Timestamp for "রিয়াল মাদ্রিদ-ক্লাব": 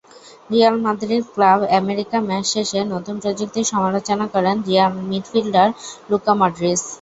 0.51-1.59